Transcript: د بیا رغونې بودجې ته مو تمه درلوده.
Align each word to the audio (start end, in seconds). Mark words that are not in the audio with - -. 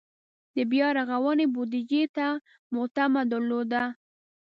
د 0.55 0.57
بیا 0.71 0.87
رغونې 0.97 1.45
بودجې 1.55 2.03
ته 2.15 2.27
مو 2.73 2.83
تمه 2.95 3.21
درلوده. 3.31 3.83